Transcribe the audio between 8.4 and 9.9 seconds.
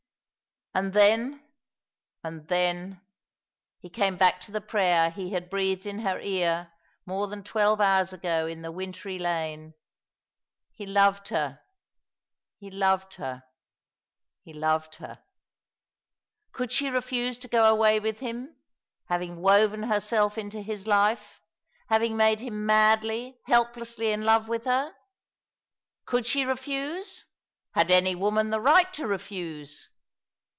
in the wintry lane.